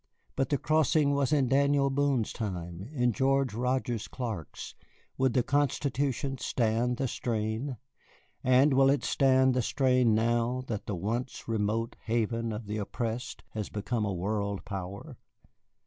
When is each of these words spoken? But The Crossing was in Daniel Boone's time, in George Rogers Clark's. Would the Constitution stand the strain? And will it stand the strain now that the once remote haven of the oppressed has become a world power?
But 0.35 0.49
The 0.49 0.57
Crossing 0.57 1.13
was 1.13 1.31
in 1.31 1.47
Daniel 1.47 1.91
Boone's 1.91 2.33
time, 2.33 2.89
in 2.91 3.11
George 3.11 3.53
Rogers 3.53 4.07
Clark's. 4.07 4.73
Would 5.19 5.33
the 5.35 5.43
Constitution 5.43 6.39
stand 6.39 6.97
the 6.97 7.07
strain? 7.07 7.77
And 8.43 8.73
will 8.73 8.89
it 8.89 9.03
stand 9.03 9.53
the 9.53 9.61
strain 9.61 10.15
now 10.15 10.63
that 10.65 10.87
the 10.87 10.95
once 10.95 11.47
remote 11.47 11.97
haven 12.05 12.51
of 12.51 12.65
the 12.65 12.77
oppressed 12.79 13.43
has 13.49 13.69
become 13.69 14.03
a 14.03 14.11
world 14.11 14.65
power? 14.65 15.19